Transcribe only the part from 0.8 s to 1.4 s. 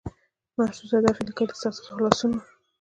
هدف یې له